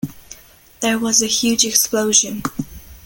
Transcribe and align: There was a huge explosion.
There 0.79 0.97
was 0.97 1.21
a 1.21 1.27
huge 1.27 1.63
explosion. 1.63 2.41